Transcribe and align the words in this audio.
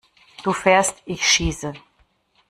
Du 0.43 0.51
fährst, 0.51 1.03
ich 1.05 1.29
schieße! 1.29 1.73